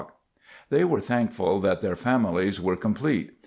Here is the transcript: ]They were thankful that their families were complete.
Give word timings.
]They 0.71 0.83
were 0.83 0.99
thankful 0.99 1.59
that 1.59 1.81
their 1.81 1.95
families 1.95 2.59
were 2.59 2.75
complete. 2.75 3.37